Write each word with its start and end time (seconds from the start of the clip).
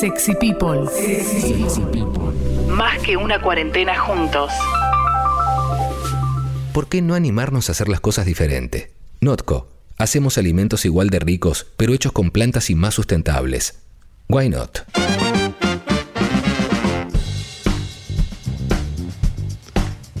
Sexy 0.00 0.34
People. 0.36 0.86
Sexy 0.88 1.80
People. 1.92 2.32
Más 2.68 3.00
que 3.00 3.16
una 3.16 3.42
cuarentena 3.42 3.98
juntos. 3.98 4.52
¿Por 6.72 6.88
qué 6.88 7.02
no 7.02 7.14
animarnos 7.14 7.68
a 7.68 7.72
hacer 7.72 7.88
las 7.88 7.98
cosas 7.98 8.24
diferente? 8.24 8.92
Notco. 9.20 9.66
Hacemos 9.96 10.38
alimentos 10.38 10.84
igual 10.84 11.10
de 11.10 11.18
ricos, 11.18 11.66
pero 11.76 11.94
hechos 11.94 12.12
con 12.12 12.30
plantas 12.30 12.70
y 12.70 12.76
más 12.76 12.94
sustentables. 12.94 13.80
Why 14.28 14.50
not? 14.50 14.80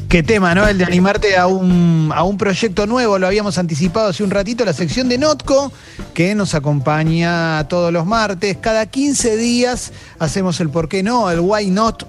Qué 0.08 0.22
tema, 0.22 0.54
¿no? 0.54 0.66
El 0.66 0.78
de 0.78 0.86
animarte 0.86 1.36
a 1.36 1.46
un, 1.48 2.10
a 2.14 2.22
un 2.22 2.38
proyecto 2.38 2.86
nuevo, 2.86 3.18
lo 3.18 3.26
habíamos 3.26 3.58
anticipado 3.58 4.08
hace 4.08 4.24
un 4.24 4.30
ratito, 4.30 4.64
la 4.64 4.72
sección 4.72 5.06
de 5.06 5.18
Notco, 5.18 5.70
que 6.14 6.34
nos 6.34 6.54
acompaña 6.54 7.68
todos 7.68 7.92
los 7.92 8.06
martes. 8.06 8.56
Cada 8.58 8.86
15 8.86 9.36
días 9.36 9.92
hacemos 10.18 10.60
el 10.60 10.70
por 10.70 10.88
qué 10.88 11.02
no, 11.02 11.30
el 11.30 11.40
why 11.40 11.70
not, 11.70 12.06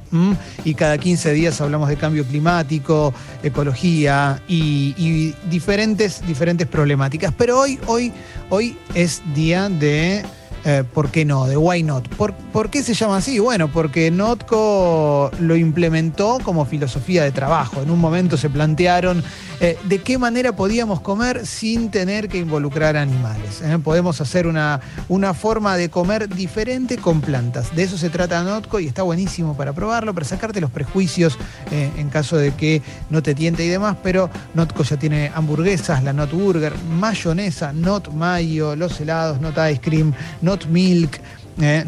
y 0.64 0.76
cada 0.76 0.98
15 0.98 1.34
días 1.34 1.60
hablamos 1.60 1.90
de 1.90 1.98
cambio 1.98 2.24
climático, 2.24 3.14
ecología 3.44 4.42
y, 4.48 4.96
y 4.98 5.36
diferentes, 5.50 6.26
diferentes 6.26 6.68
problemáticas. 6.68 7.34
Pero 7.38 7.60
hoy, 7.60 7.80
hoy, 7.86 8.14
hoy 8.50 8.78
es 8.96 9.22
día 9.36 9.68
de 9.68 10.24
eh, 10.66 10.84
¿por 10.94 11.10
qué 11.10 11.24
no? 11.26 11.48
De 11.48 11.56
Why 11.56 11.84
Not. 11.84 12.10
¿Por, 12.10 12.34
¿Por, 12.34 12.70
qué 12.70 12.84
se 12.84 12.94
llama 12.94 13.18
así? 13.18 13.40
Bueno, 13.40 13.70
porque 13.70 14.12
Notco 14.12 15.32
lo 15.40 15.56
implementó 15.56 16.40
como 16.44 16.66
filosofía 16.66 17.24
de 17.24 17.32
trabajo. 17.32 17.82
En 17.82 17.90
un 17.90 18.00
momento 18.00 18.36
se 18.36 18.50
plantearon 18.50 19.24
eh, 19.62 19.78
de 19.86 20.00
qué 20.00 20.18
manera 20.18 20.56
podíamos 20.56 21.02
comer 21.02 21.46
sin 21.46 21.92
tener 21.92 22.28
que 22.28 22.40
involucrar 22.40 22.98
animales. 22.98 23.62
¿eh? 23.62 23.78
Podemos 23.84 24.20
hacer 24.22 24.48
una, 24.48 24.82
una 25.08 25.34
forma 25.34 25.78
de 25.78 25.90
comer 25.90 26.28
diferente 26.28 26.98
con 26.98 27.22
plantas. 27.22 27.76
De 27.76 27.84
eso 27.84 27.98
se 27.98 28.10
trata 28.10 28.44
Notco 28.44 28.80
y 28.80 28.88
está 28.88 29.04
buenísimo 29.04 29.56
para 29.56 29.74
probarlo, 29.74 30.14
para 30.14 30.26
sacarte 30.26 30.60
los 30.60 30.72
prejuicios 30.72 31.38
en 31.72 32.10
caso 32.10 32.36
de 32.38 32.52
que 32.54 32.82
no 33.10 33.22
te 33.22 33.36
tiente 33.36 33.64
y 33.64 33.68
demás. 33.70 33.96
Pero 34.04 34.30
Notco 34.54 34.84
ya 34.84 34.98
tiene 34.98 35.32
hamburguesas, 35.34 36.04
la 36.04 36.14
Not 36.14 36.32
Burger, 36.32 36.74
mayonesa, 37.00 37.72
Not 37.74 38.12
Mayo, 38.14 38.76
los 38.76 39.00
helados, 39.00 39.40
Not 39.40 39.56
Ice 39.72 39.82
Cream, 39.82 40.14
not 40.42 40.49
milk, 40.70 41.20
eh, 41.62 41.84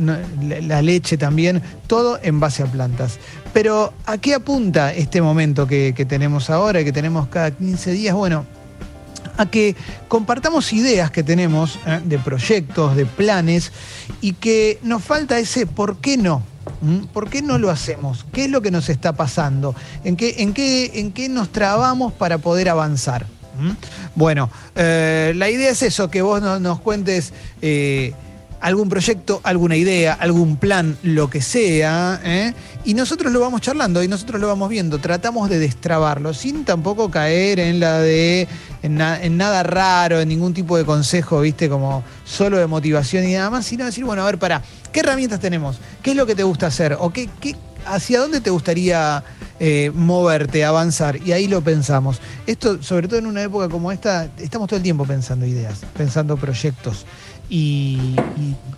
la 0.63 0.81
leche 0.81 1.17
también, 1.17 1.61
todo 1.87 2.19
en 2.21 2.39
base 2.39 2.63
a 2.63 2.65
plantas. 2.65 3.19
Pero 3.53 3.93
¿a 4.05 4.17
qué 4.17 4.33
apunta 4.33 4.93
este 4.93 5.21
momento 5.21 5.67
que, 5.67 5.93
tenemos 6.07 6.49
ahora 6.49 6.81
y 6.81 6.85
que 6.85 6.91
tenemos 6.91 7.27
cada 7.27 7.51
15 7.51 7.91
días? 7.91 8.15
Bueno, 8.15 8.45
a 9.37 9.45
que 9.45 9.75
compartamos 10.07 10.73
ideas 10.73 11.09
que 11.11 11.23
tenemos 11.23 11.79
eh, 11.85 12.01
de 12.03 12.19
proyectos, 12.19 12.95
de 12.95 13.05
planes 13.05 13.71
y 14.19 14.33
que 14.33 14.79
nos 14.83 15.03
falta 15.03 15.39
ese 15.39 15.65
por 15.65 15.97
qué 15.97 16.17
no. 16.17 16.43
¿Por 17.13 17.29
qué 17.29 17.41
no 17.41 17.57
lo 17.57 17.69
hacemos? 17.69 18.25
¿Qué 18.31 18.45
es 18.45 18.49
lo 18.49 18.61
que 18.61 18.71
nos 18.71 18.89
está 18.89 19.13
pasando? 19.13 19.75
¿En 20.03 20.15
qué, 20.15 20.35
en 20.39 20.53
qué, 20.53 20.91
en 20.95 21.11
qué 21.11 21.29
nos 21.29 21.51
trabamos 21.51 22.11
para 22.13 22.39
poder 22.39 22.69
avanzar? 22.69 23.25
Bueno, 24.15 24.49
eh, 24.75 25.33
la 25.35 25.49
idea 25.49 25.71
es 25.71 25.81
eso, 25.81 26.09
que 26.09 26.21
vos 26.21 26.41
nos 26.41 26.79
cuentes 26.79 27.33
algún 28.61 28.89
proyecto, 28.89 29.41
alguna 29.43 29.75
idea, 29.75 30.13
algún 30.13 30.55
plan, 30.55 30.97
lo 31.03 31.29
que 31.29 31.41
sea, 31.41 32.21
¿eh? 32.23 32.53
y 32.85 32.93
nosotros 32.93 33.33
lo 33.33 33.39
vamos 33.39 33.61
charlando 33.61 34.03
y 34.03 34.07
nosotros 34.07 34.39
lo 34.39 34.47
vamos 34.47 34.69
viendo. 34.69 34.99
Tratamos 34.99 35.49
de 35.49 35.59
destrabarlo 35.59 36.33
sin 36.33 36.63
tampoco 36.63 37.09
caer 37.09 37.59
en 37.59 37.79
la 37.79 37.99
de 37.99 38.47
en, 38.83 39.37
nada 39.37 39.63
raro, 39.63 40.21
en 40.21 40.29
ningún 40.29 40.53
tipo 40.53 40.77
de 40.77 40.85
consejo, 40.85 41.41
viste, 41.41 41.69
como 41.69 42.03
solo 42.23 42.57
de 42.57 42.67
motivación 42.67 43.27
y 43.27 43.33
nada 43.33 43.49
más, 43.49 43.65
sino 43.65 43.85
decir, 43.85 44.05
bueno, 44.05 44.21
a 44.21 44.25
ver, 44.25 44.37
para, 44.37 44.61
¿qué 44.91 45.01
herramientas 45.01 45.39
tenemos? 45.39 45.77
¿Qué 46.03 46.11
es 46.11 46.15
lo 46.15 46.25
que 46.25 46.35
te 46.35 46.43
gusta 46.43 46.67
hacer? 46.67 46.97
¿O 46.99 47.11
qué, 47.11 47.29
qué 47.39 47.55
hacia 47.85 48.19
dónde 48.19 48.41
te 48.41 48.51
gustaría 48.51 49.23
eh, 49.59 49.91
moverte, 49.93 50.65
avanzar? 50.65 51.17
Y 51.25 51.31
ahí 51.31 51.47
lo 51.47 51.61
pensamos. 51.61 52.21
Esto, 52.45 52.81
sobre 52.83 53.07
todo 53.07 53.17
en 53.17 53.25
una 53.25 53.41
época 53.41 53.69
como 53.69 53.91
esta, 53.91 54.29
estamos 54.37 54.67
todo 54.67 54.77
el 54.77 54.83
tiempo 54.83 55.05
pensando 55.05 55.47
ideas, 55.47 55.81
pensando 55.95 56.37
proyectos 56.37 57.05
y, 57.53 58.15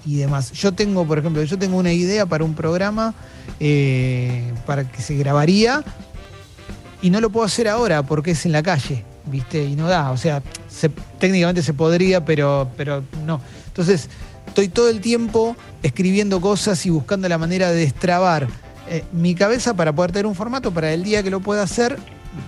demás. 0.05 0.51
Yo 0.51 0.71
tengo, 0.71 1.05
por 1.05 1.19
ejemplo, 1.19 1.43
yo 1.43 1.59
tengo 1.59 1.77
una 1.77 1.93
idea 1.93 2.25
para 2.25 2.43
un 2.43 2.55
programa 2.55 3.13
eh, 3.59 4.51
para 4.65 4.89
que 4.89 5.01
se 5.01 5.15
grabaría 5.15 5.83
y 7.01 7.11
no 7.11 7.21
lo 7.21 7.29
puedo 7.29 7.45
hacer 7.45 7.67
ahora 7.67 8.01
porque 8.01 8.31
es 8.31 8.45
en 8.47 8.51
la 8.51 8.63
calle, 8.63 9.05
¿viste? 9.25 9.63
Y 9.63 9.75
no 9.75 9.87
da, 9.87 10.09
o 10.09 10.17
sea, 10.17 10.41
técnicamente 11.19 11.61
se 11.61 11.73
podría, 11.73 12.25
pero, 12.25 12.71
pero 12.75 13.03
no. 13.25 13.39
Entonces, 13.67 14.09
estoy 14.47 14.69
todo 14.69 14.89
el 14.89 15.01
tiempo 15.01 15.55
escribiendo 15.83 16.41
cosas 16.41 16.83
y 16.87 16.89
buscando 16.89 17.29
la 17.29 17.37
manera 17.37 17.69
de 17.69 17.77
destrabar 17.77 18.47
eh, 18.89 19.03
mi 19.11 19.35
cabeza 19.35 19.75
para 19.75 19.93
poder 19.93 20.11
tener 20.11 20.25
un 20.25 20.35
formato 20.35 20.71
para 20.71 20.91
el 20.91 21.03
día 21.03 21.21
que 21.21 21.29
lo 21.29 21.41
pueda 21.41 21.61
hacer 21.61 21.99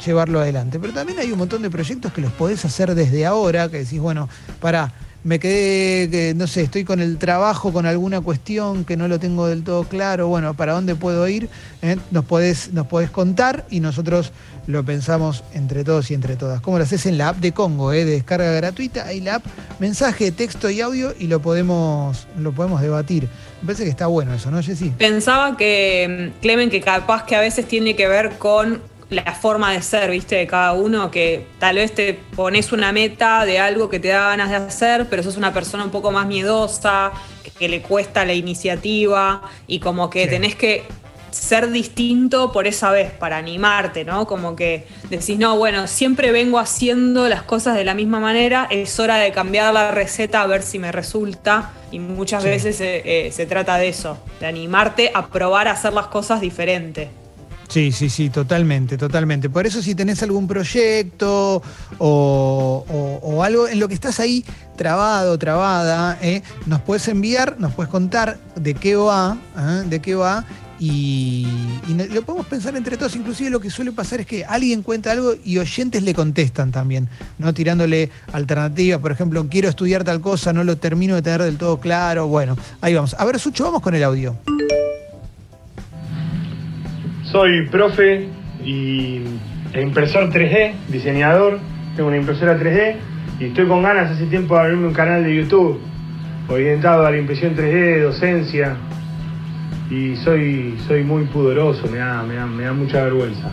llevarlo 0.04 0.40
adelante. 0.40 0.80
Pero 0.80 0.92
también 0.92 1.20
hay 1.20 1.32
un 1.32 1.38
montón 1.38 1.62
de 1.62 1.70
proyectos 1.70 2.12
que 2.12 2.22
los 2.22 2.32
podés 2.32 2.66
hacer 2.66 2.96
desde 2.96 3.28
ahora, 3.28 3.70
que 3.70 3.78
decís, 3.78 4.00
bueno, 4.00 4.28
para 4.60 4.92
me 5.26 5.40
quedé, 5.40 6.36
no 6.36 6.46
sé, 6.46 6.62
estoy 6.62 6.84
con 6.84 7.00
el 7.00 7.18
trabajo, 7.18 7.74
con 7.74 7.88
alguna 7.88 8.22
cuestión 8.22 8.86
que 8.86 8.96
no 8.96 9.08
lo 9.08 9.20
tengo 9.20 9.48
del 9.48 9.64
todo 9.64 9.84
claro, 9.86 10.28
bueno, 10.28 10.54
¿para 10.54 10.74
dónde 10.74 10.94
puedo 10.94 11.28
ir? 11.28 11.50
¿Eh? 11.82 11.98
Nos, 12.12 12.26
podés, 12.26 12.72
nos 12.74 12.86
podés 12.86 13.10
contar 13.10 13.66
y 13.72 13.80
nosotros 13.80 14.32
lo 14.68 14.86
pensamos 14.86 15.44
entre 15.56 15.84
todos 15.84 16.12
y 16.12 16.14
entre 16.14 16.36
todas. 16.36 16.62
¿Cómo 16.62 16.78
lo 16.78 16.84
haces 16.84 17.08
en 17.08 17.18
la 17.18 17.30
app 17.30 17.38
de 17.38 17.54
Congo, 17.54 17.92
eh? 17.92 18.06
de 18.06 18.12
descarga 18.12 18.52
gratuita? 18.52 19.08
Hay 19.08 19.20
la 19.20 19.36
app, 19.36 19.46
mensaje, 19.80 20.32
texto 20.32 20.70
y 20.70 20.82
audio 20.82 21.16
y 21.18 21.26
lo 21.26 21.42
podemos, 21.42 22.28
lo 22.38 22.52
podemos 22.52 22.80
debatir. 22.82 23.24
Me 23.62 23.66
parece 23.66 23.84
que 23.84 23.90
está 23.90 24.06
bueno 24.06 24.32
eso, 24.32 24.52
¿no, 24.52 24.62
Jessy? 24.62 24.92
Pensaba 24.92 25.58
que, 25.58 26.34
Clemen, 26.40 26.70
que 26.70 26.82
capaz 26.82 27.26
que 27.26 27.36
a 27.36 27.42
veces 27.42 27.68
tiene 27.68 27.96
que 27.96 28.08
ver 28.08 28.38
con 28.38 28.80
la 29.10 29.34
forma 29.36 29.72
de 29.72 29.82
ser, 29.82 30.10
viste, 30.10 30.36
de 30.36 30.48
cada 30.48 30.74
uno, 30.74 31.12
que 31.12 31.46
tal 31.60 31.76
vez 31.76 31.94
te 31.94 32.14
pones 32.36 32.72
una 32.72 32.92
meta 32.92 33.46
de 33.46 33.60
algo 33.60 33.90
que 33.90 34.00
te 34.00 34.10
da 34.10 34.30
ganas 34.30 34.50
de 34.50 34.56
hacer, 34.56 35.08
pero 35.10 35.22
sos 35.22 35.38
una 35.38 35.54
persona 35.54 35.84
un 35.84 35.92
poco 35.92 36.12
más 36.12 36.26
miedosa, 36.26 37.12
que, 37.58 37.70
le 37.70 37.82
cuesta 37.82 38.26
la 38.26 38.34
iniciativa 38.34 39.42
y 39.68 39.80
como 39.80 40.10
que 40.10 40.28
tenés 40.28 40.56
que 40.56 40.84
ser 41.32 41.70
distinto 41.70 42.52
por 42.52 42.66
esa 42.66 42.92
vez, 42.92 43.12
para 43.12 43.38
animarte, 43.38 44.06
¿no? 44.06 44.26
Como 44.26 44.56
que 44.56 44.88
decís, 45.10 45.38
no, 45.38 45.58
bueno, 45.58 45.88
siempre 45.88 46.32
vengo 46.32 46.60
haciendo 46.60 47.28
las 47.28 47.44
cosas 47.44 47.76
de 47.76 47.84
la 47.84 47.94
misma 47.94 48.20
manera, 48.20 48.68
es 48.72 49.00
hora 49.00 49.18
de 49.18 49.32
cambiar 49.32 49.74
la 49.74 49.92
receta 49.92 50.42
a 50.42 50.48
ver 50.48 50.64
si 50.64 50.80
me 50.80 50.92
resulta. 50.92 51.74
Y 51.92 52.00
muchas 52.00 52.44
veces 52.44 52.78
eh, 52.82 53.30
se 53.32 53.46
trata 53.46 53.78
de 53.78 53.90
eso, 53.90 54.18
de 54.40 54.48
animarte 54.48 55.12
a 55.14 55.28
probar 55.28 55.68
a 55.68 55.72
hacer 55.72 55.94
las 55.94 56.08
cosas 56.08 56.42
diferentes. 56.42 57.10
Sí, 57.68 57.92
sí, 57.92 58.10
sí, 58.10 58.30
totalmente, 58.30 58.98
totalmente. 58.98 59.50
Por 59.50 59.66
eso 59.66 59.82
si 59.82 59.96
tenés 59.96 60.22
algún 60.24 60.48
proyecto 60.48 61.62
o, 61.98 63.42
algo 63.44 63.68
en 63.68 63.80
lo 63.80 63.88
que 63.88 63.94
estás 63.94 64.20
ahí 64.20 64.46
trabado, 64.76 65.38
trabada, 65.38 66.18
eh, 66.22 66.42
nos 66.66 66.82
puedes 66.82 67.08
enviar, 67.08 67.58
nos 67.60 67.74
puedes 67.74 67.92
contar 67.92 68.38
de 68.56 68.74
qué 68.74 68.96
va, 68.96 69.38
eh, 69.58 69.84
de 69.88 70.00
qué 70.00 70.16
va. 70.16 70.46
Y, 70.78 71.48
lo 72.12 72.22
podemos 72.24 72.48
pensar 72.48 72.76
entre 72.76 72.98
todos. 72.98 73.16
Inclusive 73.16 73.50
lo 73.50 73.60
que 73.60 73.70
suele 73.70 73.92
pasar 73.92 74.22
es 74.22 74.26
que 74.26 74.44
alguien 74.44 74.82
cuenta 74.82 75.12
algo 75.12 75.34
y 75.44 75.58
oyentes 75.58 76.04
le 76.04 76.14
contestan 76.14 76.72
también, 76.72 77.08
¿no? 77.38 77.54
Tirándole 77.54 78.10
alternativas. 78.34 79.00
Por 79.00 79.12
ejemplo, 79.12 79.48
quiero 79.50 79.70
estudiar 79.70 80.04
tal 80.04 80.22
cosa, 80.22 80.52
no 80.52 80.64
lo 80.64 80.78
termino 80.78 81.16
de 81.16 81.22
tener 81.22 81.44
del 81.44 81.58
todo 81.58 81.80
claro. 81.80 82.28
Bueno, 82.28 82.58
ahí 82.82 82.94
vamos. 82.94 83.16
A 83.18 83.26
ver, 83.26 83.40
Sucho, 83.40 83.64
vamos 83.64 83.82
con 83.82 83.96
el 83.96 84.04
audio. 84.04 84.36
Soy 87.36 87.68
profe 87.68 88.30
y 88.64 89.20
impresor 89.74 90.32
3D, 90.32 90.74
diseñador, 90.88 91.60
tengo 91.98 92.08
una 92.08 92.16
impresora 92.16 92.58
3D 92.58 92.96
y 93.42 93.46
estoy 93.48 93.68
con 93.68 93.84
ganas 93.84 94.12
hace 94.12 94.26
tiempo 94.28 94.56
de 94.56 94.62
abrirme 94.62 94.88
un 94.88 94.94
canal 94.94 95.22
de 95.22 95.36
YouTube 95.36 95.82
orientado 96.48 97.06
a 97.06 97.12
la 97.12 97.18
impresión 97.18 97.54
3D, 97.54 98.04
docencia 98.04 98.78
y 99.92 100.16
soy, 100.16 100.80
soy 100.88 101.04
muy 101.04 101.26
pudoroso, 101.26 101.86
me 101.90 101.98
da, 101.98 102.24
me 102.24 102.64
da, 102.64 102.72
mucha 102.72 103.04
vergüenza. 103.04 103.52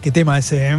¿Qué 0.00 0.12
tema 0.12 0.38
ese, 0.38 0.68
eh? 0.68 0.76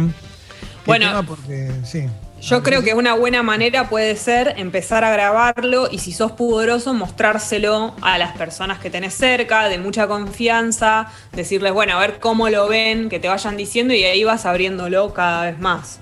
bueno, 0.86 1.22
porque, 1.26 1.72
sí. 1.84 2.06
Yo 2.40 2.62
creo 2.62 2.82
que 2.82 2.94
una 2.94 3.14
buena 3.14 3.42
manera 3.42 3.88
puede 3.88 4.14
ser 4.16 4.54
empezar 4.56 5.02
a 5.02 5.10
grabarlo 5.10 5.88
y 5.90 5.98
si 5.98 6.12
sos 6.12 6.32
pudoroso 6.32 6.94
mostrárselo 6.94 7.94
a 8.00 8.16
las 8.16 8.36
personas 8.36 8.78
que 8.78 8.90
tenés 8.90 9.14
cerca, 9.14 9.68
de 9.68 9.78
mucha 9.78 10.06
confianza, 10.06 11.08
decirles, 11.32 11.72
bueno, 11.72 11.94
a 11.94 12.00
ver 12.00 12.20
cómo 12.20 12.48
lo 12.48 12.68
ven, 12.68 13.08
que 13.08 13.18
te 13.18 13.26
vayan 13.26 13.56
diciendo 13.56 13.92
y 13.92 14.04
ahí 14.04 14.22
vas 14.22 14.46
abriéndolo 14.46 15.12
cada 15.12 15.46
vez 15.46 15.58
más. 15.58 15.98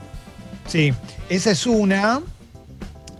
Sí, 0.66 0.92
esa 1.30 1.52
es 1.52 1.66
una. 1.66 2.20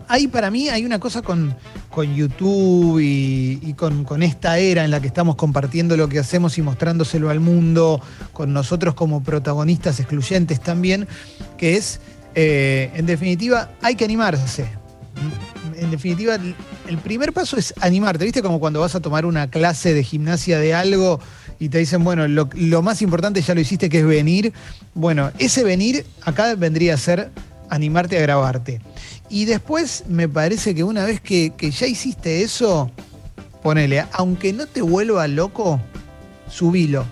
Ahí 0.07 0.27
para 0.27 0.51
mí 0.51 0.69
hay 0.69 0.85
una 0.85 0.99
cosa 0.99 1.21
con, 1.23 1.55
con 1.89 2.15
YouTube 2.15 2.99
y, 3.01 3.73
con, 3.73 4.03
con, 4.03 4.21
esta 4.21 4.59
era 4.59 4.85
en 4.85 4.91
la 4.91 5.01
que 5.01 5.07
estamos 5.07 5.35
compartiendo 5.35 5.97
lo 5.97 6.07
que 6.07 6.19
hacemos 6.19 6.57
y 6.59 6.61
mostrándoselo 6.61 7.29
al 7.31 7.39
mundo, 7.39 7.99
con 8.31 8.53
nosotros 8.53 8.93
como 8.93 9.23
protagonistas 9.23 9.99
excluyentes 9.99 10.61
también, 10.61 11.07
que 11.57 11.75
es 11.75 11.99
eh, 12.39 12.91
en 12.93 13.07
definitiva, 13.07 13.71
hay 13.81 13.95
que 13.95 14.05
animarse. 14.05 14.67
en 15.75 15.89
definitiva, 15.89 16.35
el, 16.35 16.97
primer 16.99 17.33
paso 17.33 17.57
es 17.57 17.73
animarte. 17.81 18.25
¿Viste? 18.25 18.43
Como 18.43 18.59
cuando 18.59 18.79
vas 18.79 18.93
a 18.93 18.99
tomar 18.99 19.25
una 19.25 19.49
clase 19.49 19.95
de 19.95 20.03
gimnasia 20.03 20.59
de 20.59 20.75
algo 20.75 21.19
y 21.59 21.69
te 21.69 21.79
dicen, 21.79 22.03
bueno, 22.03 22.27
lo, 22.27 22.81
más 22.83 23.01
importante 23.01 23.41
ya 23.41 23.55
lo 23.55 23.61
hiciste, 23.61 23.89
que 23.89 24.01
es 24.01 24.05
venir. 24.05 24.53
Bueno, 24.93 25.31
ese 25.39 25.63
venir 25.63 26.05
acá 26.21 26.53
vendría 26.53 26.93
a 26.93 26.97
ser 26.97 27.31
animarte 27.71 28.19
a 28.19 28.21
grabarte. 28.21 28.81
Y 29.29 29.45
después 29.45 30.03
me 30.07 30.29
parece 30.29 30.75
que 30.75 30.83
una 30.83 31.05
vez 31.05 31.19
que, 31.19 31.53
que 31.57 31.71
ya 31.71 31.87
hiciste 31.87 32.43
eso, 32.43 32.91
ponele, 33.63 34.05
aunque 34.11 34.53
no 34.53 34.67
te 34.67 34.83
vuelva 34.83 35.27
loco, 35.27 35.81
subilo. 36.47 37.03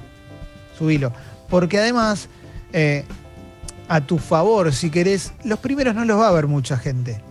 Subilo. 0.78 1.12
Porque 1.50 1.80
además, 1.80 2.30
eh, 2.74 3.06
a 3.88 4.02
tu 4.02 4.18
favor, 4.18 4.74
si 4.74 4.90
querés, 4.90 5.34
los 5.44 5.60
primeros 5.60 5.96
no 5.96 6.06
los 6.06 6.20
va 6.20 6.28
a 6.28 6.32
ver 6.32 6.48
mucha 6.48 6.78
gente. 6.78 7.22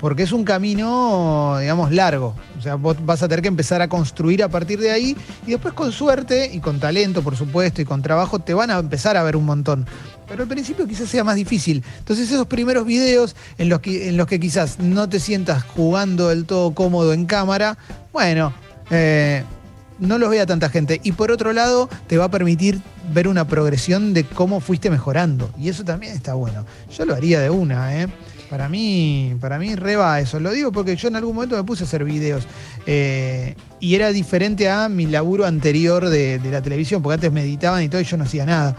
Porque 0.00 0.22
es 0.22 0.32
un 0.32 0.44
camino, 0.44 1.56
digamos, 1.58 1.90
largo. 1.90 2.34
O 2.58 2.60
sea, 2.60 2.74
vos 2.74 2.96
vas 3.06 3.22
a 3.22 3.28
tener 3.28 3.40
que 3.40 3.48
empezar 3.48 3.80
a 3.80 3.88
construir 3.88 4.42
a 4.42 4.48
partir 4.48 4.78
de 4.78 4.90
ahí 4.90 5.16
y 5.46 5.52
después 5.52 5.72
con 5.72 5.92
suerte 5.92 6.50
y 6.52 6.58
con 6.58 6.78
talento, 6.78 7.22
por 7.22 7.36
supuesto, 7.36 7.80
y 7.80 7.86
con 7.86 8.02
trabajo, 8.02 8.38
te 8.38 8.52
van 8.52 8.70
a 8.70 8.78
empezar 8.78 9.16
a 9.16 9.22
ver 9.22 9.34
un 9.34 9.46
montón. 9.46 9.86
Pero 10.28 10.42
al 10.42 10.48
principio 10.48 10.86
quizás 10.86 11.08
sea 11.08 11.24
más 11.24 11.36
difícil. 11.36 11.82
Entonces 11.98 12.30
esos 12.30 12.46
primeros 12.46 12.84
videos 12.84 13.34
en 13.56 13.68
los 13.68 13.80
que, 13.80 14.08
en 14.08 14.16
los 14.16 14.26
que 14.26 14.38
quizás 14.38 14.78
no 14.78 15.08
te 15.08 15.20
sientas 15.20 15.62
jugando 15.62 16.28
del 16.28 16.44
todo 16.44 16.74
cómodo 16.74 17.14
en 17.14 17.24
cámara, 17.24 17.78
bueno, 18.12 18.52
eh, 18.90 19.42
no 19.98 20.18
los 20.18 20.28
vea 20.28 20.44
tanta 20.44 20.68
gente. 20.68 21.00
Y 21.02 21.12
por 21.12 21.30
otro 21.30 21.52
lado, 21.52 21.88
te 22.08 22.18
va 22.18 22.26
a 22.26 22.30
permitir 22.30 22.80
ver 23.12 23.28
una 23.28 23.46
progresión 23.46 24.14
de 24.14 24.24
cómo 24.24 24.60
fuiste 24.60 24.90
mejorando. 24.90 25.50
Y 25.58 25.68
eso 25.68 25.84
también 25.84 26.14
está 26.14 26.34
bueno. 26.34 26.64
Yo 26.96 27.04
lo 27.04 27.14
haría 27.14 27.40
de 27.40 27.50
una, 27.50 28.00
¿eh? 28.02 28.08
Para 28.50 28.68
mí, 28.68 29.36
para 29.40 29.58
mí 29.58 29.74
reba 29.74 30.20
eso. 30.20 30.38
Lo 30.38 30.52
digo 30.52 30.70
porque 30.70 30.96
yo 30.96 31.08
en 31.08 31.16
algún 31.16 31.34
momento 31.34 31.56
me 31.56 31.64
puse 31.64 31.84
a 31.84 31.86
hacer 31.86 32.04
videos. 32.04 32.46
eh, 32.86 33.54
y 33.80 33.94
era 33.96 34.12
diferente 34.12 34.70
a 34.70 34.88
mi 34.88 35.06
laburo 35.06 35.44
anterior 35.44 36.08
de, 36.08 36.38
de 36.38 36.50
la 36.50 36.62
televisión, 36.62 37.02
porque 37.02 37.14
antes 37.14 37.32
me 37.32 37.42
editaban 37.42 37.82
y 37.82 37.88
todo 37.88 38.00
y 38.00 38.04
yo 38.04 38.16
no 38.16 38.24
hacía 38.24 38.46
nada. 38.46 38.76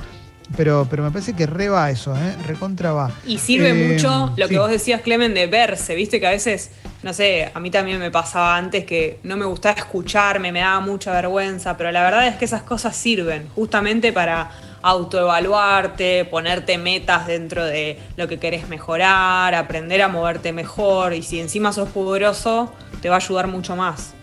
Pero, 0.55 0.85
pero 0.89 1.01
me 1.03 1.09
parece 1.11 1.33
que 1.33 1.47
reba 1.47 1.89
eso, 1.89 2.15
¿eh? 2.15 2.35
Recontra 2.45 2.91
va. 2.93 3.11
Y 3.25 3.39
sirve 3.39 3.69
Eh, 3.71 3.73
mucho 3.93 4.31
lo 4.37 4.47
sí. 4.47 4.53
que 4.53 4.59
vos 4.59 4.69
decías, 4.69 5.01
Clemen, 5.01 5.33
de 5.33 5.47
verse, 5.47 5.95
viste 5.95 6.19
que 6.19 6.27
a 6.27 6.31
veces, 6.31 6.69
no 7.01 7.13
sé, 7.13 7.49
a 7.53 7.59
mí 7.59 7.71
también 7.71 7.97
me 7.99 8.11
pasaba 8.11 8.55
antes 8.55 8.85
que 8.85 9.19
no 9.23 9.37
me 9.37 9.45
gustaba 9.45 9.75
escucharme, 9.75 10.51
me 10.51 10.59
daba 10.59 10.79
mucha 10.81 11.11
vergüenza, 11.13 11.75
pero 11.77 11.91
la 11.91 12.03
verdad 12.03 12.27
es 12.27 12.35
que 12.35 12.45
esas 12.45 12.61
cosas 12.61 12.95
sirven 12.95 13.47
justamente 13.55 14.13
para 14.13 14.51
autoevaluarte, 14.83 16.25
ponerte 16.25 16.77
metas 16.77 17.25
dentro 17.25 17.65
de 17.65 17.97
lo 18.17 18.27
que 18.27 18.37
querés 18.37 18.67
mejorar, 18.69 19.55
aprender 19.55 20.01
a 20.03 20.07
moverte 20.07 20.53
mejor 20.53 21.13
y 21.13 21.23
si 21.23 21.39
encima 21.39 21.73
sos 21.73 21.89
poderoso, 21.89 22.71
te 23.01 23.09
va 23.09 23.15
a 23.15 23.17
ayudar 23.19 23.47
mucho 23.47 23.75
más. 23.75 24.13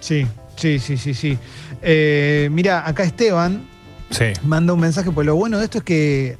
Sí, 0.00 0.26
sí, 0.56 0.80
sí, 0.80 0.96
sí, 0.96 1.14
sí. 1.14 1.38
Eh, 1.80 2.48
mira, 2.50 2.86
acá 2.86 3.04
Esteban 3.04 3.68
Sí. 4.12 4.26
manda 4.44 4.72
un 4.72 4.80
mensaje, 4.80 5.10
pues 5.10 5.26
lo 5.26 5.34
bueno 5.34 5.58
de 5.58 5.64
esto 5.64 5.78
es 5.78 5.84
que 5.84 6.36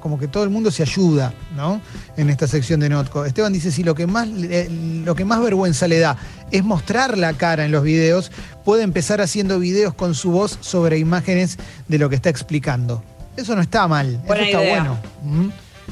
como 0.00 0.18
que 0.18 0.28
todo 0.28 0.44
el 0.44 0.50
mundo 0.50 0.70
se 0.70 0.82
ayuda, 0.84 1.34
¿no? 1.56 1.80
En 2.16 2.30
esta 2.30 2.46
sección 2.46 2.78
de 2.78 2.88
Notco. 2.88 3.24
Esteban 3.24 3.52
dice, 3.52 3.72
si 3.72 3.82
lo 3.82 3.94
que 3.96 4.06
más, 4.06 4.28
le- 4.28 4.68
lo 5.04 5.14
que 5.16 5.24
más 5.24 5.40
vergüenza 5.42 5.88
le 5.88 5.98
da 5.98 6.16
es 6.52 6.62
mostrar 6.62 7.18
la 7.18 7.32
cara 7.32 7.64
en 7.64 7.72
los 7.72 7.82
videos, 7.82 8.30
puede 8.64 8.84
empezar 8.84 9.20
haciendo 9.20 9.58
videos 9.58 9.94
con 9.94 10.14
su 10.14 10.30
voz 10.30 10.58
sobre 10.60 10.98
imágenes 10.98 11.58
de 11.88 11.98
lo 11.98 12.08
que 12.08 12.14
está 12.14 12.28
explicando. 12.30 13.02
Eso 13.36 13.56
no 13.56 13.62
está 13.62 13.88
mal, 13.88 14.20
Buena 14.26 14.44
eso 14.48 14.58
está 14.58 14.62
idea. 14.64 14.78
bueno. 14.80 14.98
¿Mm? 15.24 15.48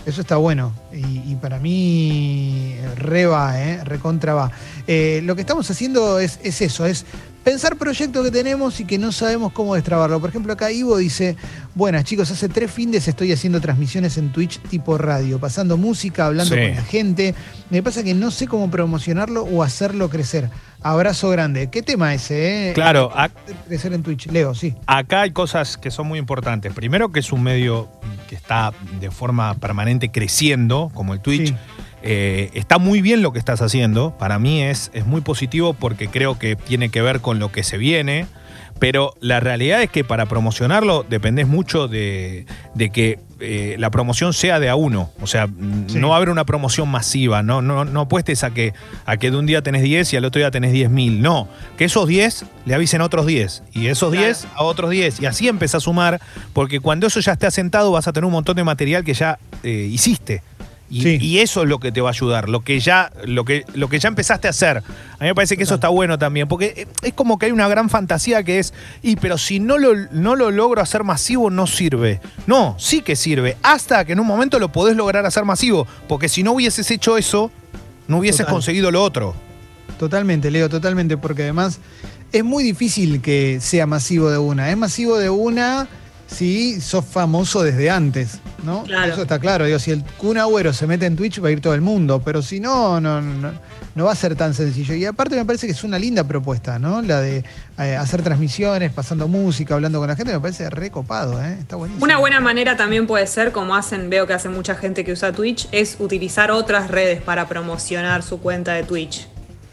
Eso 0.06 0.20
está 0.20 0.36
bueno. 0.36 0.72
Y, 0.92 1.32
y 1.32 1.36
para 1.40 1.58
mí, 1.58 2.76
re 2.96 3.26
va, 3.26 3.60
¿eh? 3.60 3.82
recontra 3.84 4.34
va. 4.34 4.50
Eh, 4.86 5.22
lo 5.24 5.34
que 5.34 5.40
estamos 5.40 5.68
haciendo 5.70 6.20
es, 6.20 6.38
es 6.44 6.60
eso, 6.60 6.86
es 6.86 7.04
pensar 7.44 7.76
proyectos 7.76 8.24
que 8.24 8.30
tenemos 8.30 8.80
y 8.80 8.84
que 8.86 8.98
no 8.98 9.12
sabemos 9.12 9.52
cómo 9.52 9.74
destrabarlo. 9.74 10.18
Por 10.20 10.30
ejemplo, 10.30 10.52
acá 10.52 10.72
Ivo 10.72 10.96
dice, 10.96 11.36
buenas 11.74 12.04
chicos, 12.04 12.30
hace 12.30 12.48
tres 12.48 12.70
fines 12.70 13.06
estoy 13.06 13.32
haciendo 13.32 13.60
transmisiones 13.60 14.16
en 14.18 14.32
Twitch 14.32 14.58
tipo 14.62 14.96
radio, 14.98 15.38
pasando 15.38 15.76
música, 15.76 16.26
hablando 16.26 16.54
Sí. 16.54 16.60
con 16.60 16.74
la 16.74 16.82
gente. 16.82 17.34
Me 17.70 17.82
pasa 17.82 18.02
que 18.02 18.14
no 18.14 18.30
sé 18.30 18.46
cómo 18.46 18.70
promocionarlo 18.70 19.42
o 19.44 19.62
hacerlo 19.62 20.08
crecer. 20.08 20.48
Abrazo 20.82 21.30
grande. 21.30 21.70
¿Qué 21.70 21.82
tema 21.82 22.12
ese? 22.12 22.70
Eh? 22.70 22.72
Claro, 22.74 23.10
Crecer 23.66 23.92
en 23.94 24.02
Twitch. 24.02 24.26
Leo, 24.26 24.54
sí. 24.54 24.74
acá 24.86 25.22
hay 25.22 25.30
cosas 25.30 25.76
que 25.78 25.90
son 25.90 26.06
muy 26.06 26.18
importantes. 26.18 26.72
Primero 26.74 27.10
que 27.10 27.20
es 27.20 27.32
un 27.32 27.42
medio 27.42 27.88
que 28.28 28.34
está 28.34 28.72
de 29.00 29.10
forma 29.10 29.54
permanente 29.54 30.10
creciendo, 30.10 30.90
como 30.94 31.14
el 31.14 31.20
Twitch. 31.20 31.48
Sí. 31.48 31.56
Eh, 32.06 32.50
está 32.52 32.76
muy 32.78 33.00
bien 33.00 33.22
lo 33.22 33.32
que 33.32 33.38
estás 33.38 33.62
haciendo. 33.62 34.14
Para 34.18 34.38
mí 34.38 34.62
es, 34.62 34.90
es 34.92 35.06
muy 35.06 35.22
positivo 35.22 35.72
porque 35.72 36.08
creo 36.08 36.38
que 36.38 36.54
tiene 36.54 36.90
que 36.90 37.00
ver 37.02 37.20
con 37.20 37.38
lo 37.38 37.50
que 37.50 37.62
se 37.62 37.78
viene. 37.78 38.26
Pero 38.78 39.14
la 39.20 39.38
realidad 39.40 39.82
es 39.82 39.88
que 39.88 40.02
para 40.04 40.26
promocionarlo 40.26 41.06
dependés 41.08 41.46
mucho 41.46 41.86
de, 41.88 42.44
de 42.74 42.90
que 42.90 43.20
eh, 43.38 43.76
la 43.78 43.88
promoción 43.90 44.32
sea 44.34 44.58
de 44.60 44.68
a 44.68 44.74
uno. 44.74 45.10
O 45.22 45.26
sea, 45.28 45.46
Sí. 45.86 45.98
no 45.98 46.08
va 46.08 46.16
a 46.16 46.18
haber 46.18 46.28
una 46.28 46.44
promoción 46.44 46.88
masiva. 46.90 47.42
No, 47.42 47.62
no, 47.62 47.84
no 47.84 48.00
apuestes 48.02 48.42
a 48.42 48.50
que, 48.50 48.74
a 49.06 49.16
que 49.16 49.30
de 49.30 49.36
un 49.38 49.46
día 49.46 49.62
tenés 49.62 49.82
10 49.82 50.12
y 50.12 50.16
al 50.16 50.24
otro 50.24 50.40
día 50.40 50.50
tenés 50.50 50.72
10.000. 50.74 51.20
No, 51.20 51.48
que 51.78 51.84
esos 51.84 52.06
10 52.08 52.44
le 52.66 52.74
avisen 52.74 53.00
a 53.00 53.04
otros 53.04 53.26
10. 53.26 53.62
Y 53.72 53.86
esos 53.86 54.10
Claro. 54.10 54.26
10 54.26 54.46
a 54.56 54.64
otros 54.64 54.90
10. 54.90 55.20
Y 55.20 55.26
así 55.26 55.46
empezás 55.48 55.76
a 55.76 55.80
sumar. 55.80 56.20
Porque 56.52 56.80
cuando 56.80 57.06
eso 57.06 57.20
ya 57.20 57.32
esté 57.32 57.46
asentado 57.46 57.92
vas 57.92 58.08
a 58.08 58.12
tener 58.12 58.26
un 58.26 58.32
montón 58.32 58.56
de 58.56 58.64
material 58.64 59.04
que 59.04 59.14
ya 59.14 59.38
eh, 59.62 59.88
hiciste. 59.90 60.42
Y, 60.90 61.02
Sí. 61.02 61.18
y 61.20 61.38
eso 61.38 61.62
es 61.62 61.68
lo 61.68 61.80
que 61.80 61.90
te 61.92 62.00
va 62.02 62.10
a 62.10 62.12
ayudar, 62.12 62.48
lo 62.48 62.60
que 62.60 62.78
ya, 62.78 63.10
lo 63.24 63.44
que, 63.44 63.64
lo 63.74 63.88
que 63.88 63.98
ya 63.98 64.08
empezaste 64.08 64.46
a 64.46 64.50
hacer. 64.50 64.78
A 64.78 65.22
mí 65.22 65.26
me 65.26 65.34
parece 65.34 65.56
que 65.56 65.62
eso 65.62 65.74
está 65.76 65.88
bueno 65.88 66.18
también, 66.18 66.46
porque 66.46 66.86
es 67.02 67.12
como 67.14 67.38
que 67.38 67.46
hay 67.46 67.52
una 67.52 67.66
gran 67.68 67.88
fantasía 67.88 68.42
que 68.42 68.58
es, 68.58 68.74
y 69.02 69.16
pero 69.16 69.38
si 69.38 69.60
no 69.60 69.78
lo, 69.78 69.94
no 70.12 70.36
lo 70.36 70.50
logro 70.50 70.82
hacer 70.82 71.02
masivo, 71.02 71.48
no 71.50 71.66
sirve. 71.66 72.20
No, 72.46 72.76
sí 72.78 73.00
que 73.00 73.16
sirve, 73.16 73.56
hasta 73.62 74.04
que 74.04 74.12
en 74.12 74.20
un 74.20 74.26
momento 74.26 74.58
lo 74.58 74.70
podés 74.70 74.94
lograr 74.96 75.24
hacer 75.26 75.44
masivo, 75.44 75.86
porque 76.06 76.28
si 76.28 76.42
no 76.42 76.52
hubieses 76.52 76.90
hecho 76.90 77.16
eso, 77.16 77.50
no 78.06 78.18
hubieses 78.18 78.40
Total. 78.40 78.52
conseguido 78.54 78.90
lo 78.90 79.02
otro. 79.02 79.34
Totalmente, 79.98 80.50
Leo, 80.50 80.68
totalmente, 80.68 81.16
porque 81.16 81.42
además 81.44 81.78
es 82.32 82.44
muy 82.44 82.62
difícil 82.62 83.22
que 83.22 83.58
sea 83.60 83.86
masivo 83.86 84.28
de 84.30 84.38
una. 84.38 84.70
Es 84.70 84.76
masivo 84.76 85.16
de 85.18 85.30
una 85.30 85.88
si 86.26 86.80
sos 86.80 87.04
famoso 87.04 87.62
desde 87.62 87.90
antes, 87.90 88.40
¿no? 88.64 88.82
Claro. 88.84 89.12
Eso 89.12 89.22
está 89.22 89.38
claro. 89.38 89.66
Digo, 89.66 89.78
si 89.78 89.90
el 89.90 90.04
Kun 90.18 90.38
Agüero 90.38 90.72
se 90.72 90.86
mete 90.86 91.06
en 91.06 91.16
Twitch 91.16 91.42
va 91.42 91.48
a 91.48 91.50
ir 91.50 91.60
todo 91.60 91.74
el 91.74 91.80
mundo, 91.80 92.22
pero 92.24 92.42
si 92.42 92.60
no, 92.60 93.00
no, 93.00 93.20
no, 93.20 93.52
no 93.94 94.04
va 94.04 94.12
a 94.12 94.16
ser 94.16 94.34
tan 94.34 94.54
sencillo. 94.54 94.94
Y 94.94 95.04
aparte 95.04 95.36
me 95.36 95.44
parece 95.44 95.66
que 95.66 95.72
es 95.72 95.84
una 95.84 95.98
linda 95.98 96.24
propuesta, 96.24 96.78
¿no? 96.78 97.02
La 97.02 97.20
de 97.20 97.44
eh, 97.78 97.96
hacer 97.96 98.22
transmisiones, 98.22 98.92
pasando 98.92 99.28
música, 99.28 99.74
hablando 99.74 99.98
con 99.98 100.08
la 100.08 100.16
gente, 100.16 100.32
me 100.32 100.40
parece 100.40 100.70
recopado, 100.70 101.42
¿eh? 101.42 101.56
Está 101.60 101.76
buenísimo. 101.76 102.04
Una 102.04 102.18
buena 102.18 102.40
manera 102.40 102.76
también 102.76 103.06
puede 103.06 103.26
ser, 103.26 103.52
como 103.52 103.76
hacen, 103.76 104.10
veo 104.10 104.26
que 104.26 104.32
hace 104.32 104.48
mucha 104.48 104.74
gente 104.74 105.04
que 105.04 105.12
usa 105.12 105.32
Twitch, 105.32 105.68
es 105.72 105.96
utilizar 105.98 106.50
otras 106.50 106.90
redes 106.90 107.22
para 107.22 107.48
promocionar 107.48 108.22
su 108.22 108.40
cuenta 108.40 108.72
de 108.74 108.84
Twitch. 108.84 109.28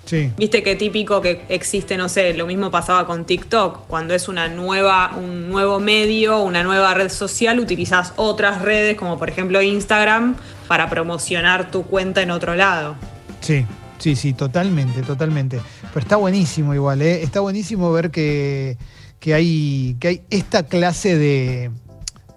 Sí. 0.05 0.31
Viste 0.37 0.61
qué 0.63 0.75
típico 0.75 1.21
que 1.21 1.43
existe, 1.47 1.95
no 1.95 2.09
sé, 2.09 2.33
lo 2.33 2.45
mismo 2.47 2.69
pasaba 2.71 3.05
con 3.05 3.23
TikTok, 3.25 3.87
cuando 3.87 4.13
es 4.13 4.27
una 4.27 4.47
nueva, 4.49 5.13
un 5.15 5.49
nuevo 5.49 5.79
medio, 5.79 6.39
una 6.41 6.63
nueva 6.63 6.93
red 6.93 7.09
social, 7.09 7.59
utilizas 7.59 8.11
otras 8.17 8.61
redes, 8.61 8.97
como 8.97 9.17
por 9.17 9.29
ejemplo 9.29 9.61
Instagram, 9.61 10.35
para 10.67 10.89
promocionar 10.89 11.71
tu 11.71 11.83
cuenta 11.83 12.21
en 12.21 12.31
otro 12.31 12.55
lado. 12.55 12.95
Sí, 13.39 13.65
sí, 13.99 14.15
sí, 14.15 14.33
totalmente, 14.33 15.01
totalmente. 15.01 15.61
Pero 15.93 15.99
está 16.03 16.15
buenísimo 16.17 16.73
igual, 16.73 17.01
¿eh? 17.01 17.21
Está 17.23 17.39
buenísimo 17.39 17.91
ver 17.93 18.11
que, 18.11 18.77
que, 19.19 19.33
hay, 19.33 19.95
que 19.99 20.07
hay 20.07 20.21
esta 20.29 20.63
clase 20.63 21.17
de, 21.17 21.71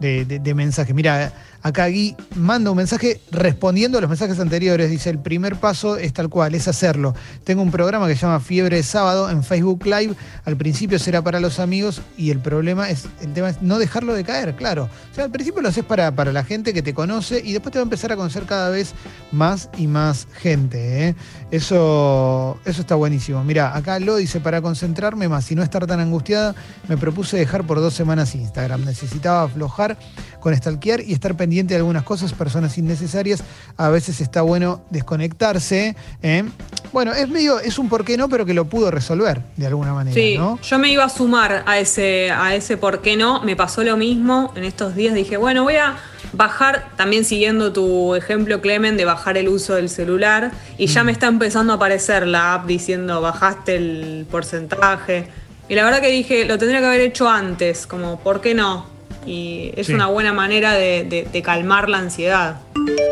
de, 0.00 0.24
de- 0.26 0.38
de 0.38 0.54
mensajes. 0.54 0.94
Mira, 0.94 1.32
acá 1.64 1.88
Gui 1.88 2.14
manda 2.36 2.70
un 2.70 2.76
mensaje 2.76 3.22
respondiendo 3.30 3.96
a 3.96 4.02
los 4.02 4.10
mensajes 4.10 4.38
anteriores. 4.38 4.90
Dice, 4.90 5.08
el 5.08 5.18
primer 5.18 5.56
paso 5.56 5.96
es 5.96 6.12
tal 6.12 6.28
cual, 6.28 6.54
es 6.54 6.68
hacerlo. 6.68 7.14
Tengo 7.42 7.62
un 7.62 7.70
programa 7.70 8.06
que 8.06 8.14
se 8.14 8.20
llama 8.20 8.38
Fiebre 8.38 8.76
de 8.76 8.82
Sábado 8.82 9.30
en 9.30 9.42
Facebook 9.42 9.86
Live. 9.86 10.14
Al 10.44 10.58
principio 10.58 10.98
será 10.98 11.22
para 11.22 11.40
los 11.40 11.58
amigos 11.58 12.02
y 12.18 12.30
el 12.30 12.38
problema 12.38 12.90
es, 12.90 13.06
el 13.22 13.32
tema 13.32 13.48
es 13.48 13.62
no 13.62 13.78
dejarlo 13.78 14.12
de 14.12 14.24
caer, 14.24 14.54
claro. 14.56 14.90
O 15.10 15.14
sea, 15.14 15.24
al 15.24 15.30
principio 15.30 15.62
lo 15.62 15.70
haces 15.70 15.84
para, 15.84 16.14
para 16.14 16.32
la 16.32 16.44
gente 16.44 16.74
que 16.74 16.82
te 16.82 16.92
conoce 16.92 17.40
y 17.42 17.54
después 17.54 17.72
te 17.72 17.78
va 17.78 17.82
a 17.82 17.84
empezar 17.84 18.12
a 18.12 18.16
conocer 18.16 18.44
cada 18.44 18.68
vez 18.68 18.92
más 19.32 19.70
y 19.78 19.86
más 19.86 20.28
gente. 20.34 21.08
¿eh? 21.08 21.14
Eso, 21.50 22.58
eso 22.66 22.82
está 22.82 22.94
buenísimo. 22.94 23.42
Mira, 23.42 23.74
acá 23.74 23.98
lo 24.00 24.16
dice, 24.16 24.38
para 24.38 24.60
concentrarme 24.60 25.28
más 25.28 25.50
y 25.50 25.54
no 25.54 25.62
estar 25.62 25.86
tan 25.86 26.00
angustiada, 26.00 26.54
me 26.88 26.98
propuse 26.98 27.38
dejar 27.38 27.66
por 27.66 27.80
dos 27.80 27.94
semanas 27.94 28.34
Instagram. 28.34 28.84
Necesitaba 28.84 29.44
aflojar 29.44 29.96
con 30.40 30.54
stalkear 30.54 31.00
y 31.00 31.14
estar 31.14 31.34
pendiente 31.34 31.53
de 31.62 31.76
algunas 31.76 32.02
cosas, 32.02 32.32
personas 32.32 32.76
innecesarias. 32.76 33.42
A 33.76 33.88
veces 33.88 34.20
está 34.20 34.42
bueno 34.42 34.82
desconectarse. 34.90 35.96
¿eh? 36.22 36.44
Bueno, 36.92 37.12
es 37.12 37.28
medio, 37.28 37.60
es 37.60 37.78
un 37.78 37.88
por 37.88 38.04
qué 38.04 38.16
no, 38.16 38.28
pero 38.28 38.44
que 38.44 38.54
lo 38.54 38.64
pudo 38.66 38.90
resolver 38.90 39.40
de 39.56 39.66
alguna 39.66 39.92
manera, 39.94 40.14
Sí, 40.14 40.36
¿no? 40.36 40.58
yo 40.62 40.78
me 40.78 40.88
iba 40.90 41.04
a 41.04 41.08
sumar 41.08 41.62
a 41.66 41.78
ese, 41.78 42.30
a 42.30 42.54
ese 42.54 42.76
por 42.76 43.00
qué 43.00 43.16
no. 43.16 43.40
Me 43.42 43.56
pasó 43.56 43.82
lo 43.84 43.96
mismo 43.96 44.52
en 44.56 44.64
estos 44.64 44.94
días. 44.94 45.14
Dije, 45.14 45.36
bueno, 45.36 45.62
voy 45.64 45.76
a, 45.76 45.96
bajar, 46.32 46.88
también 46.96 47.24
siguiendo 47.24 47.72
tu 47.72 48.14
ejemplo, 48.16 48.60
Clemen, 48.60 48.96
de 48.96 49.04
bajar 49.04 49.36
el 49.36 49.48
uso 49.48 49.74
del 49.76 49.88
celular, 49.88 50.50
y 50.78 50.86
ya 50.86 51.02
Mm. 51.02 51.06
me 51.06 51.12
está 51.12 51.26
empezando 51.28 51.72
a 51.72 51.76
aparecer 51.76 52.26
la 52.26 52.54
app 52.54 52.66
diciendo 52.66 53.20
bajaste 53.20 53.76
el 53.76 54.26
porcentaje. 54.30 55.28
Y 55.68 55.74
la 55.76 55.84
verdad 55.84 56.00
que 56.00 56.10
dije, 56.10 56.44
lo 56.44 56.58
tendría 56.58 56.80
que 56.80 56.86
haber 56.86 57.00
hecho 57.02 57.28
antes, 57.28 57.86
como, 57.86 58.18
¿por 58.18 58.40
qué 58.40 58.52
no? 58.54 58.86
Y 59.26 59.72
es 59.76 59.86
Sí. 59.88 59.94
una 59.94 60.06
buena 60.06 60.32
manera 60.32 60.72
de, 60.74 61.04
de- 61.04 61.28
de 61.32 61.42
calmar 61.42 61.88
la 61.88 61.98
ansiedad. 61.98 62.60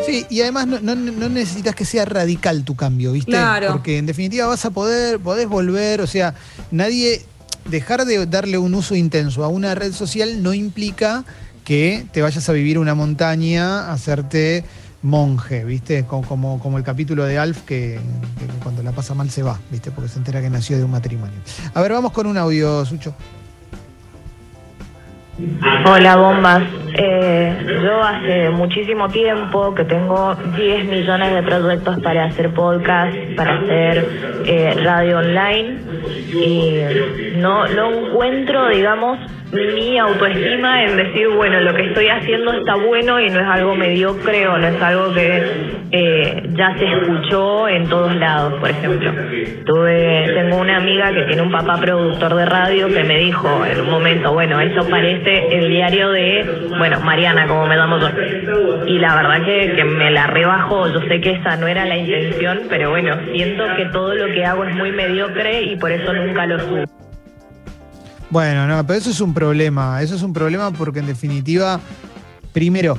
Sí, 0.06 0.26
y 0.28 0.40
además 0.42 0.66
no, 0.66 0.78
no- 0.80 0.94
no 0.94 1.28
necesitas 1.28 1.74
que 1.74 1.84
sea 1.84 2.04
radical 2.04 2.64
tu 2.64 2.74
cambio, 2.76 3.12
¿viste? 3.12 3.30
Claro. 3.32 3.72
Porque 3.72 3.98
en 3.98 4.06
definitiva 4.06 4.46
vas 4.46 4.64
a 4.64 4.70
poder, 4.70 5.18
podés 5.20 5.48
volver, 5.48 6.00
o 6.00 6.06
sea, 6.06 6.34
nadie, 6.70 7.22
dejar 7.64 8.04
de 8.04 8.26
darle 8.26 8.58
un 8.58 8.74
uso 8.74 8.94
intenso 8.94 9.44
a 9.44 9.48
una 9.48 9.74
red 9.74 9.92
social 9.92 10.42
no 10.42 10.52
implica 10.52 11.24
que 11.64 12.04
te 12.12 12.20
vayas 12.20 12.48
a 12.48 12.52
vivir 12.52 12.78
una 12.78 12.94
montaña, 12.94 13.86
a 13.88 13.92
hacerte 13.92 14.64
monje, 15.02 15.64
¿viste? 15.64 16.04
Como, 16.04 16.26
como, 16.28 16.58
como 16.60 16.78
el 16.78 16.84
capítulo 16.84 17.24
de 17.24 17.38
Alf 17.38 17.62
que, 17.62 17.98
que 18.38 18.46
cuando 18.62 18.82
la 18.82 18.92
pasa 18.92 19.14
mal 19.14 19.30
se 19.30 19.42
va, 19.42 19.58
¿viste? 19.70 19.90
Porque 19.92 20.08
se 20.10 20.18
entera 20.18 20.40
que 20.40 20.50
nació 20.50 20.76
de 20.76 20.84
un 20.84 20.90
matrimonio. 20.90 21.38
A 21.74 21.80
ver, 21.80 21.92
vamos 21.92 22.12
con 22.12 22.26
un 22.26 22.36
audio, 22.36 22.84
Sucho. 22.84 23.14
Hola 25.42 26.16
bombas, 26.16 26.62
Eh, 26.94 27.80
yo 27.82 28.02
hace 28.02 28.50
muchísimo 28.50 29.08
tiempo 29.08 29.74
que 29.74 29.84
tengo 29.84 30.34
10 30.56 30.84
millones 30.84 31.34
de 31.34 31.42
proyectos 31.42 31.98
para 32.00 32.26
hacer 32.26 32.50
podcast, 32.50 33.16
para 33.34 33.54
hacer 33.54 34.06
eh, 34.46 34.74
radio 34.84 35.18
online 35.18 35.78
y 36.34 37.38
no, 37.38 37.66
no 37.66 37.90
encuentro, 37.90 38.68
digamos, 38.68 39.18
mi 39.52 39.98
autoestima 39.98 40.84
en 40.84 40.96
decir, 40.96 41.28
bueno, 41.28 41.60
lo 41.60 41.74
que 41.74 41.82
estoy 41.88 42.08
haciendo 42.08 42.52
está 42.52 42.74
bueno 42.76 43.20
y 43.20 43.28
no 43.28 43.40
es 43.40 43.46
algo 43.46 43.74
mediocre 43.74 44.48
o 44.48 44.56
no 44.56 44.66
es 44.66 44.82
algo 44.82 45.12
que 45.12 45.42
eh, 45.90 46.42
ya 46.56 46.74
se 46.78 46.86
escuchó 46.86 47.68
en 47.68 47.86
todos 47.86 48.14
lados, 48.16 48.54
por 48.60 48.70
ejemplo. 48.70 49.12
Tuve, 49.66 50.24
tengo 50.34 50.56
una 50.56 50.78
amiga 50.78 51.12
que 51.12 51.24
tiene 51.24 51.42
un 51.42 51.50
papá 51.50 51.78
productor 51.78 52.34
de 52.34 52.46
radio 52.46 52.88
que 52.88 53.04
me 53.04 53.18
dijo 53.18 53.64
en 53.66 53.80
un 53.82 53.90
momento, 53.90 54.32
bueno, 54.32 54.58
esto 54.58 54.88
parece 54.88 55.31
el 55.32 55.68
diario 55.70 56.10
de, 56.10 56.68
bueno, 56.78 57.00
Mariana, 57.00 57.46
como 57.46 57.66
me 57.66 57.76
llamo 57.76 57.98
yo. 57.98 58.08
Y 58.86 58.98
la 58.98 59.14
verdad 59.16 59.44
que, 59.44 59.74
que 59.76 59.84
me 59.84 60.10
la 60.10 60.26
rebajo, 60.26 60.88
yo 60.92 61.00
sé 61.08 61.20
que 61.20 61.32
esa 61.32 61.56
no 61.56 61.66
era 61.66 61.84
la 61.84 61.96
intención, 61.96 62.62
pero 62.68 62.90
bueno, 62.90 63.16
siento 63.32 63.64
que 63.76 63.86
todo 63.86 64.14
lo 64.14 64.26
que 64.32 64.44
hago 64.44 64.64
es 64.64 64.74
muy 64.74 64.92
mediocre 64.92 65.62
y 65.62 65.76
por 65.76 65.92
eso 65.92 66.12
nunca 66.12 66.46
lo 66.46 66.58
subo. 66.60 66.84
Bueno, 68.30 68.66
no, 68.66 68.86
pero 68.86 68.98
eso 68.98 69.10
es 69.10 69.20
un 69.20 69.34
problema. 69.34 70.00
Eso 70.00 70.14
es 70.14 70.22
un 70.22 70.32
problema 70.32 70.70
porque 70.70 71.00
en 71.00 71.06
definitiva, 71.06 71.78
primero, 72.52 72.96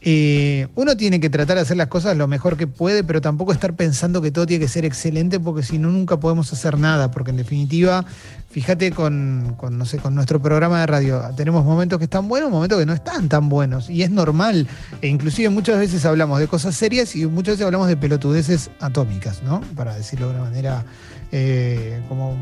eh, 0.00 0.68
uno 0.76 0.96
tiene 0.96 1.18
que 1.20 1.28
tratar 1.28 1.56
de 1.56 1.62
hacer 1.62 1.76
las 1.76 1.88
cosas 1.88 2.16
lo 2.16 2.28
mejor 2.28 2.56
que 2.56 2.66
puede, 2.66 3.02
pero 3.02 3.20
tampoco 3.20 3.52
estar 3.52 3.74
pensando 3.74 4.22
que 4.22 4.30
todo 4.30 4.46
tiene 4.46 4.64
que 4.64 4.70
ser 4.70 4.84
excelente, 4.84 5.40
porque 5.40 5.62
si 5.62 5.78
no, 5.78 5.90
nunca 5.90 6.18
podemos 6.18 6.52
hacer 6.52 6.78
nada. 6.78 7.10
Porque 7.10 7.30
en 7.30 7.36
definitiva, 7.36 8.04
fíjate 8.50 8.92
con, 8.92 9.56
no 9.70 9.84
sé, 9.84 9.98
con 9.98 10.14
nuestro 10.14 10.40
programa 10.40 10.80
de 10.80 10.86
radio, 10.86 11.22
tenemos 11.36 11.64
momentos 11.64 11.98
que 11.98 12.04
están 12.04 12.28
buenos, 12.28 12.50
momentos 12.50 12.78
que 12.78 12.86
no 12.86 12.92
están 12.92 13.28
tan 13.28 13.48
buenos. 13.48 13.90
Y 13.90 14.02
es 14.02 14.10
normal. 14.10 14.68
E 15.02 15.08
inclusive 15.08 15.48
muchas 15.48 15.78
veces 15.78 16.04
hablamos 16.04 16.38
de 16.38 16.46
cosas 16.46 16.76
serias 16.76 17.16
y 17.16 17.26
muchas 17.26 17.54
veces 17.54 17.66
hablamos 17.66 17.88
de 17.88 17.96
pelotudeces 17.96 18.70
atómicas, 18.80 19.42
¿no? 19.42 19.60
Para 19.74 19.94
decirlo 19.94 20.28
de 20.28 20.34
una 20.34 20.44
manera 20.44 20.84
eh, 21.32 22.00
como 22.08 22.36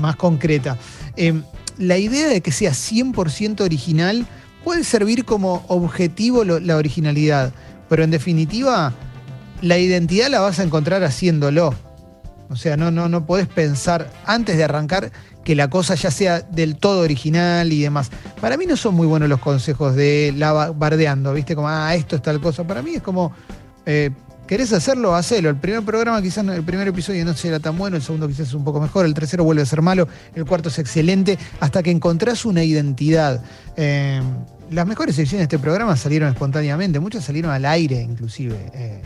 más 0.00 0.16
concreta. 0.16 0.76
Eh, 1.16 1.40
la 1.78 1.98
idea 1.98 2.28
de 2.28 2.40
que 2.40 2.52
sea 2.52 2.72
100% 2.72 3.60
original 3.60 4.26
puede 4.66 4.82
servir 4.82 5.24
como 5.24 5.64
objetivo 5.68 6.42
la 6.42 6.76
originalidad, 6.76 7.52
pero 7.88 8.02
en 8.02 8.10
definitiva 8.10 8.92
la 9.62 9.78
identidad 9.78 10.28
la 10.28 10.40
vas 10.40 10.58
a 10.58 10.64
encontrar 10.64 11.04
haciéndolo. 11.04 11.72
O 12.50 12.56
sea, 12.56 12.76
no, 12.76 12.90
no, 12.90 13.08
no 13.08 13.26
podés 13.26 13.46
pensar 13.46 14.10
antes 14.24 14.56
de 14.56 14.64
arrancar 14.64 15.12
que 15.44 15.54
la 15.54 15.70
cosa 15.70 15.94
ya 15.94 16.10
sea 16.10 16.40
del 16.40 16.74
todo 16.74 17.02
original 17.02 17.72
y 17.72 17.82
demás. 17.82 18.10
Para 18.40 18.56
mí 18.56 18.66
no 18.66 18.76
son 18.76 18.96
muy 18.96 19.06
buenos 19.06 19.28
los 19.28 19.38
consejos 19.38 19.94
de 19.94 20.34
la 20.36 20.50
ba- 20.50 20.72
bardeando, 20.72 21.32
¿viste? 21.32 21.54
Como, 21.54 21.68
ah, 21.68 21.94
esto 21.94 22.16
es 22.16 22.22
tal 22.22 22.40
cosa. 22.40 22.64
Para 22.66 22.82
mí 22.82 22.96
es 22.96 23.02
como, 23.02 23.30
eh, 23.86 24.10
¿querés 24.48 24.72
hacerlo? 24.72 25.14
Hacelo. 25.14 25.48
El 25.48 25.56
primer 25.56 25.84
programa 25.84 26.20
quizás, 26.20 26.44
el 26.44 26.64
primer 26.64 26.88
episodio 26.88 27.24
no 27.24 27.34
será 27.34 27.60
tan 27.60 27.78
bueno, 27.78 27.96
el 27.96 28.02
segundo 28.02 28.26
quizás 28.26 28.48
es 28.48 28.54
un 28.54 28.64
poco 28.64 28.80
mejor, 28.80 29.06
el 29.06 29.14
tercero 29.14 29.44
vuelve 29.44 29.62
a 29.62 29.66
ser 29.66 29.80
malo, 29.80 30.08
el 30.34 30.44
cuarto 30.44 30.70
es 30.70 30.78
excelente, 30.80 31.38
hasta 31.60 31.84
que 31.84 31.92
encontrás 31.92 32.44
una 32.44 32.64
identidad. 32.64 33.42
Eh, 33.76 34.20
las 34.70 34.86
mejores 34.86 35.18
ediciones 35.18 35.48
de 35.48 35.56
este 35.56 35.58
programa 35.58 35.96
salieron 35.96 36.28
espontáneamente, 36.28 37.00
muchas 37.00 37.24
salieron 37.24 37.50
al 37.50 37.64
aire 37.64 38.00
inclusive. 38.00 38.56
Eh, 38.74 39.00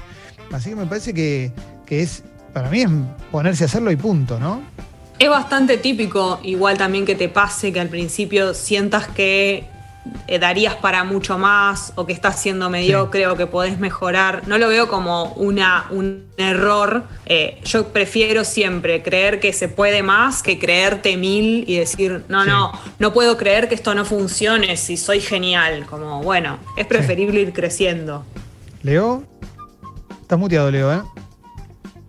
así 0.52 0.71
que 0.71 0.76
me 0.76 0.87
parece 0.87 1.14
que, 1.14 1.52
que 1.87 2.02
es, 2.02 2.23
para 2.52 2.71
mí 2.71 2.83
es 2.83 2.88
ponerse 3.31 3.64
a 3.64 3.67
hacerlo 3.67 3.90
y 3.90 3.97
punto, 3.97 4.38
¿no? 4.38 4.62
Es 5.19 5.29
bastante 5.29 5.76
típico, 5.76 6.40
igual 6.43 6.79
también 6.79 7.05
que 7.05 7.14
te 7.14 7.29
pase 7.29 7.73
que 7.73 7.81
al 7.81 7.88
principio 7.88 8.55
sientas 8.55 9.07
que 9.09 9.67
eh, 10.26 10.38
darías 10.38 10.75
para 10.76 11.04
mucho 11.04 11.38
más 11.38 11.92
o 11.97 12.07
que 12.07 12.12
estás 12.12 12.40
siendo 12.40 12.71
mediocre 12.71 13.26
o 13.26 13.37
que 13.37 13.47
podés 13.47 13.78
mejorar. 13.78 14.42
No 14.47 14.59
lo 14.59 14.69
veo 14.69 14.88
como 14.88 15.33
una, 15.35 15.87
un 15.90 16.26
error. 16.37 17.04
Eh, 17.26 17.61
yo 17.64 17.88
prefiero 17.88 18.45
siempre 18.45 19.02
creer 19.02 19.40
que 19.40 19.52
se 19.52 19.69
puede 19.69 20.02
más 20.02 20.42
que 20.42 20.59
creerte 20.59 21.16
mil 21.16 21.64
y 21.69 21.76
decir, 21.76 22.25
no, 22.28 22.45
Sí. 22.45 22.50
no, 22.50 22.73
no 22.99 23.12
puedo 23.12 23.37
creer 23.37 23.69
que 23.69 23.75
esto 23.75 23.95
no 23.95 24.04
funcione 24.04 24.76
si 24.76 24.97
soy 24.97 25.21
genial. 25.21 25.85
Como, 25.87 26.23
bueno, 26.23 26.59
es 26.76 26.87
preferible 26.87 27.40
ir 27.40 27.52
creciendo. 27.52 28.25
Leo, 28.83 29.25
estás 30.23 30.38
muteado, 30.38 30.71
Leo, 30.71 30.92
¿eh? 30.92 31.02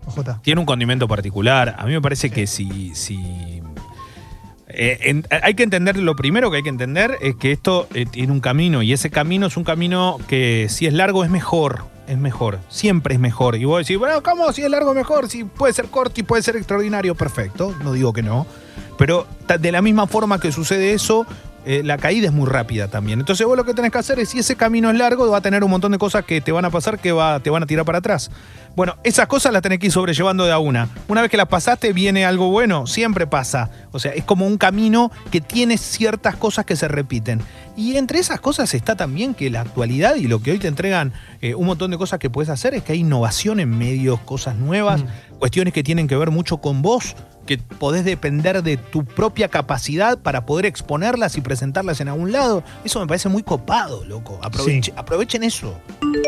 OJ. 0.06 0.42
tiene 0.42 0.60
un 0.60 0.66
condimento 0.66 1.08
particular. 1.08 1.76
A 1.78 1.86
mí 1.86 1.94
me 1.94 2.02
parece 2.02 2.30
que 2.32 2.48
si. 2.48 2.94
si 2.96 3.61
eh, 4.74 5.24
hay 5.30 5.54
que 5.54 5.64
entender, 5.64 5.98
lo 5.98 6.16
primero 6.16 6.52
que 6.52 6.58
hay 6.58 6.64
que 6.64 6.70
entender 6.70 7.18
es 7.22 7.36
que 7.36 7.52
esto 7.52 7.88
eh, 7.94 8.06
tiene 8.06 8.32
un 8.32 8.40
camino 8.40 8.82
y 8.82 8.94
ese 8.94 9.10
camino 9.10 9.48
es 9.48 9.58
un 9.58 9.64
camino 9.64 10.18
que 10.28 10.68
si 10.70 10.88
es 10.88 10.94
largo 10.94 11.24
es 11.24 11.30
mejor, 11.30 11.86
es 12.08 12.18
mejor, 12.18 12.60
siempre 12.70 13.16
es 13.16 13.20
mejor. 13.20 13.56
Y 13.56 13.66
vos 13.66 13.80
decís, 13.80 13.98
bueno, 13.98 14.22
¿cómo 14.24 14.52
si 14.52 14.64
es 14.64 14.70
largo 14.70 14.94
mejor? 14.94 15.30
Si 15.30 15.44
puede 15.44 15.74
ser 15.74 15.88
corto 15.88 16.20
y 16.20 16.24
puede 16.24 16.44
ser 16.44 16.56
extraordinario, 16.56 17.16
perfecto, 17.16 17.76
no 17.84 17.94
digo 17.94 18.14
que 18.14 18.24
no. 18.24 18.46
Pero 18.98 19.26
de 19.60 19.72
la 19.72 19.82
misma 19.82 20.08
forma 20.08 20.40
que 20.40 20.52
sucede 20.52 20.94
eso, 20.94 21.26
eh, 21.66 21.82
la 21.84 21.98
caída 21.98 22.28
es 22.28 22.34
muy 22.34 22.48
rápida 22.48 22.88
también. 22.88 23.20
Entonces 23.20 23.46
vos 23.46 23.56
lo 23.56 23.64
que 23.64 23.74
tenés 23.74 23.92
que 23.92 23.98
hacer 24.00 24.20
es, 24.20 24.30
si 24.30 24.40
ese 24.40 24.56
camino 24.56 24.90
es 24.90 24.98
largo, 24.98 25.30
va 25.30 25.38
a 25.38 25.42
tener 25.42 25.64
un 25.64 25.70
montón 25.70 25.92
de 25.92 25.98
cosas 25.98 26.26
que 26.26 26.42
te 26.42 26.52
van 26.52 26.66
a 26.66 26.70
pasar 26.70 27.00
que 27.00 27.12
va, 27.12 27.40
te 27.40 27.50
van 27.50 27.64
a 27.64 27.66
tirar 27.66 27.86
para 27.86 28.00
atrás. 28.00 28.32
Bueno, 28.76 28.96
esas 29.04 29.28
cosas 29.28 29.52
las 29.52 29.62
tenés 29.62 29.80
que 29.80 29.88
ir 29.88 29.92
sobrellevando 29.92 30.46
de 30.46 30.52
a 30.52 30.60
una. 30.60 30.88
Una 31.08 31.22
vez 31.22 31.30
que 31.30 31.38
las 31.38 31.48
pasaste, 31.48 31.92
viene 31.94 32.26
algo 32.26 32.50
bueno, 32.50 32.88
siempre 32.88 33.28
pasa. 33.28 33.70
O 33.92 34.00
sea, 34.00 34.14
es 34.14 34.24
como 34.24 34.48
un 34.48 34.58
camino 34.58 35.12
que 35.30 35.42
tiene 35.42 35.78
ciertas 35.78 36.36
cosas 36.38 36.66
que 36.66 36.76
se 36.76 36.88
repiten. 36.88 37.42
Y 37.76 37.98
entre 37.98 38.20
esas 38.20 38.40
cosas 38.40 38.74
está 38.74 38.96
también 38.96 39.34
que 39.34 39.50
la 39.50 39.62
actualidad 39.62 40.16
y 40.16 40.28
lo 40.28 40.42
que 40.42 40.52
hoy 40.52 40.60
te 40.60 40.68
entregan 40.68 41.14
eh, 41.42 41.54
un 41.56 41.66
montón 41.66 41.92
de 41.92 41.98
cosas 41.98 42.20
que 42.20 42.30
puedes 42.30 42.50
hacer 42.50 42.74
es 42.74 42.84
que 42.84 42.94
hay 42.94 43.00
innovación 43.00 43.60
en 43.60 43.78
medios, 43.78 44.20
cosas 44.22 44.56
nuevas, 44.56 45.04
cuestiones 45.42 45.74
que 45.74 45.82
tienen 45.82 46.08
que 46.08 46.16
ver 46.16 46.30
mucho 46.30 46.58
con 46.58 46.84
vos, 46.84 47.16
que 47.48 47.58
podés 47.58 48.06
depender 48.06 48.62
de 48.62 48.78
tu 48.78 49.04
propia 49.04 49.48
capacidad 49.48 50.20
para 50.20 50.46
poder 50.46 50.68
exponerlas 50.68 51.36
y 51.36 51.42
presentarlas 51.42 52.00
en 52.00 52.10
algún 52.10 52.32
lado. 52.32 52.64
Eso 52.86 53.00
me 53.00 53.08
parece 53.08 53.28
muy 53.28 53.42
copado, 53.42 54.06
loco. 54.06 54.40
Aproveche- 54.44 54.94
Aprovechen 54.96 55.44
eso. 55.44 55.74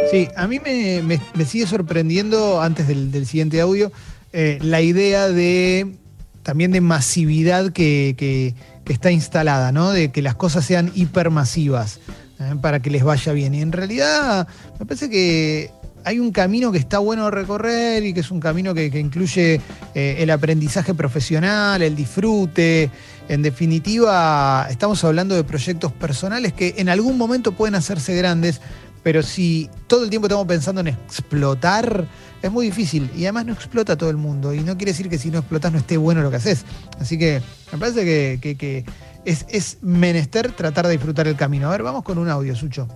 Sí, 0.10 0.28
a 0.36 0.48
mí 0.48 0.60
me, 0.60 1.04
me- 1.04 1.22
me 1.36 1.46
sigue 1.46 1.68
sorprendiendo, 1.68 2.60
antes 2.60 2.88
del, 2.88 3.12
del 3.12 3.28
siguiente 3.28 3.62
audio, 3.62 3.92
eh, 4.34 4.58
la 4.64 4.82
idea 4.82 5.30
de 5.30 5.96
también 6.42 6.72
de 6.72 6.82
masividad 6.82 7.72
que, 7.72 8.16
que- 8.18 8.56
que 8.84 8.94
está 8.94 9.12
instalada, 9.12 9.72
¿no? 9.72 9.92
De 9.92 10.12
que 10.12 10.24
las 10.24 10.34
cosas 10.34 10.66
sean 10.66 10.92
hipermasivas 10.96 12.00
¿eh? 12.40 12.56
para 12.64 12.82
que 12.82 12.90
les 12.90 13.04
vaya 13.04 13.32
bien. 13.32 13.54
Y 13.54 13.62
en 13.62 13.72
realidad 13.74 14.48
me 14.80 14.88
parece 14.88 15.08
que 15.12 15.70
hay 16.06 16.20
un 16.20 16.32
camino 16.32 16.72
que 16.72 16.78
está 16.78 17.00
bueno 17.00 17.30
recorrer 17.32 18.04
y 18.06 18.14
que 18.14 18.20
es 18.22 18.32
un 18.32 18.40
camino 18.40 18.74
que, 18.74 18.88
incluye 18.88 19.62
eh, 19.96 20.16
el 20.20 20.30
aprendizaje 20.30 20.94
profesional, 20.94 21.82
el 21.82 21.96
disfrute. 21.96 22.90
En 23.30 23.42
definitiva, 23.42 24.68
estamos 24.70 25.04
hablando 25.04 25.36
de 25.36 25.44
proyectos 25.44 25.92
personales 25.92 26.54
que 26.54 26.76
en 26.78 26.90
algún 26.90 27.18
momento 27.18 27.54
pueden 27.54 27.76
hacerse 27.76 28.16
grandes, 28.16 28.60
pero 29.02 29.24
si 29.24 29.70
todo 29.88 30.04
el 30.04 30.10
tiempo 30.10 30.28
estamos 30.28 30.48
pensando 30.48 30.82
en 30.82 30.88
explotar, 30.88 32.08
es 32.42 32.52
muy 32.52 32.66
difícil. 32.66 33.10
Y 33.16 33.24
además 33.24 33.46
no 33.46 33.54
explota 33.54 33.98
todo 33.98 34.10
el 34.10 34.18
mundo. 34.18 34.54
Y 34.54 34.60
no 34.60 34.78
quiere 34.78 34.92
decir 34.92 35.10
que 35.10 35.18
si 35.18 35.32
no 35.32 35.40
explotas 35.40 35.72
no 35.72 35.78
esté 35.78 35.98
bueno 35.98 36.22
lo 36.22 36.30
que 36.30 36.38
haces. 36.38 36.66
Así 37.00 37.18
que 37.18 37.42
me 37.72 37.78
parece 37.78 38.40
que 38.40 38.86
es, 39.26 39.46
es 39.50 39.78
menester 39.82 40.52
tratar 40.52 40.88
de 40.88 40.94
disfrutar 40.94 41.28
el 41.28 41.36
camino. 41.36 41.68
A 41.68 41.72
ver, 41.72 41.84
vamos 41.84 42.04
con 42.04 42.18
un 42.18 42.30
audio, 42.30 42.56
Sucho. 42.56 42.88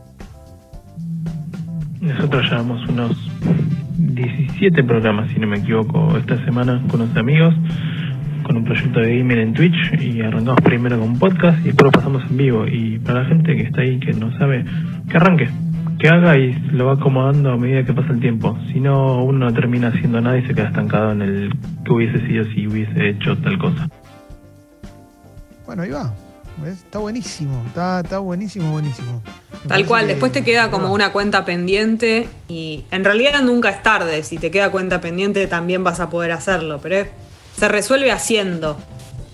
Nosotros 2.08 2.50
llevamos 2.50 2.88
unos 2.88 3.12
17 3.98 4.84
programas, 4.86 5.30
si 5.32 5.40
no 5.40 5.48
me 5.48 5.58
equivoco, 5.58 6.18
esta 6.18 6.44
semana 6.46 6.82
con 6.90 7.02
los 7.02 7.16
amigos, 7.18 7.54
con 8.44 8.56
un 8.56 8.64
proyecto 8.64 9.02
de 9.02 9.18
gaming 9.18 9.40
en 9.40 9.54
Twitch 9.54 10.02
y 10.02 10.22
arrancamos 10.22 10.62
primero 10.62 10.98
con 11.00 11.20
podcast 11.20 11.60
y 11.60 11.66
después 11.66 11.86
lo 11.86 11.92
pasamos 11.92 12.24
en 12.30 12.38
vivo. 12.38 12.66
Y 12.66 13.00
para 13.00 13.24
la 13.24 13.30
gente 13.30 13.56
que 13.58 13.64
está 13.64 13.82
ahí 13.82 14.00
que 14.00 14.14
no 14.14 14.32
sabe, 14.38 14.64
que 15.10 15.18
arranque, 15.18 15.50
que 16.00 16.08
haga 16.08 16.38
y 16.38 16.54
lo 16.72 16.86
va 16.86 16.94
acomodando 16.94 17.52
a 17.52 17.58
medida 17.58 17.84
que 17.84 17.94
pasa 17.94 18.14
el 18.14 18.22
tiempo. 18.22 18.58
Si 18.72 18.80
no, 18.80 19.24
uno 19.26 19.46
no 19.46 19.54
termina 19.54 19.90
haciendo 19.90 20.22
nada 20.22 20.38
y 20.38 20.48
se 20.48 20.56
queda 20.56 20.70
estancado 20.70 21.12
en 21.12 21.22
el 21.22 21.50
que 21.84 21.92
hubiese 21.92 22.26
sido 22.26 22.46
si 22.46 22.68
hubiese 22.68 23.10
hecho 23.10 23.38
tal 23.38 23.58
cosa. 23.58 23.90
Bueno, 25.66 25.84
ahí 25.84 25.92
va. 25.92 26.14
¿Ves? 26.62 26.80
Está 26.80 27.00
buenísimo, 27.00 27.64
está, 27.68 28.00
está 28.00 28.18
buenísimo, 28.20 28.72
buenísimo. 28.72 29.22
Me 29.64 29.70
Tal 29.70 29.86
cual, 29.86 30.02
que- 30.02 30.14
después 30.14 30.32
te 30.32 30.44
queda 30.44 30.72
como 30.72 30.92
una 30.92 31.12
cuenta 31.12 31.46
pendiente 31.46 32.28
y 32.48 32.84
en 32.90 33.04
realidad 33.04 33.42
nunca 33.44 33.70
es 33.70 33.84
tarde, 33.84 34.24
si 34.24 34.38
te 34.38 34.50
queda 34.50 34.72
cuenta 34.72 35.00
pendiente 35.00 35.46
también 35.48 35.84
vas 35.84 36.00
a 36.00 36.10
poder 36.10 36.32
hacerlo, 36.32 36.80
pero 36.82 36.96
es- 36.98 37.08
se 37.60 37.68
resuelve 37.68 38.12
haciendo. 38.12 38.78